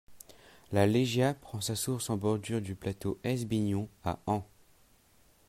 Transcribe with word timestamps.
La 0.71 0.87
Légia 0.87 1.35
prend 1.35 1.61
sa 1.61 1.75
source 1.75 2.09
en 2.09 2.17
bordure 2.17 2.59
du 2.59 2.73
plateau 2.73 3.19
hesbignon, 3.23 3.87
à 4.03 4.17
Ans. 4.25 4.47